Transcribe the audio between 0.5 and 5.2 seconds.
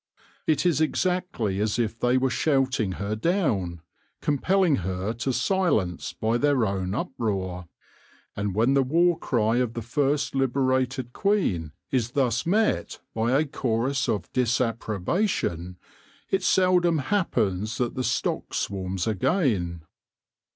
is exactly as if they were shouting her down, compelling her